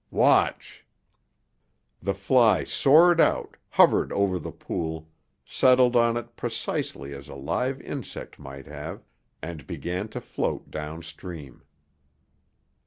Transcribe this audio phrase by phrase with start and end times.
[0.09, 0.83] "Watch."
[2.01, 5.07] The fly soared out, hovered over the pool,
[5.45, 9.03] settled on it precisely as a live insect might have,
[9.43, 11.61] and began to float downstream.